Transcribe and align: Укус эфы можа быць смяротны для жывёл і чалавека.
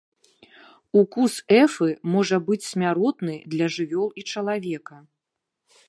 Укус 1.01 1.33
эфы 1.61 1.89
можа 2.15 2.37
быць 2.49 2.61
смяротны 2.71 3.35
для 3.55 3.65
жывёл 3.75 4.09
і 4.23 4.27
чалавека. 4.35 4.97